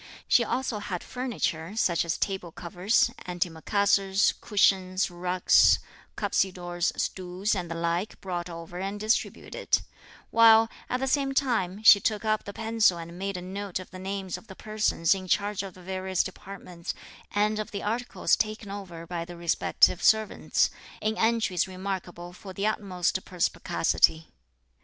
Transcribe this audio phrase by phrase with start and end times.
[0.27, 5.77] She also had furniture, such as table covers, antimacassars, cushions, rugs,
[6.17, 9.83] cuspidors, stools and the like brought over and distributed;
[10.31, 13.91] while, at the same time, she took up the pencil and made a note of
[13.91, 16.95] the names of the persons in charge of the various departments,
[17.29, 22.65] and of the articles taken over by the respective servants, in entries remarkable for the
[22.65, 24.29] utmost perspicacity.